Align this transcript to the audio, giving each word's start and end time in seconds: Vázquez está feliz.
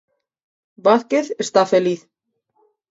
Vázquez 0.85 1.25
está 1.45 1.61
feliz. 1.73 2.01